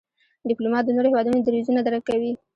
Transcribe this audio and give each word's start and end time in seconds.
ډيپلومات 0.47 0.83
د 0.85 0.89
نورو 0.95 1.09
هېوادونو 1.11 1.39
دریځونه 1.45 1.79
درک 1.85 2.03
کوي. 2.09 2.31